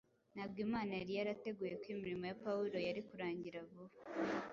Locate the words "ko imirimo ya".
1.81-2.37